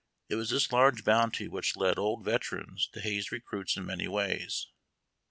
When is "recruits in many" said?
3.31-4.07